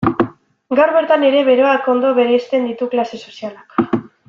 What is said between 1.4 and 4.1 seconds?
beroak ondo bereizten ditu klase sozialak.